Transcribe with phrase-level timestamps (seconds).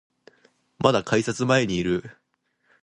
[0.79, 2.17] まだ改札前にいる